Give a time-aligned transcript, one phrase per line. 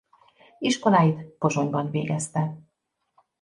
[0.59, 2.57] Iskoláit Pozsonyban végezte.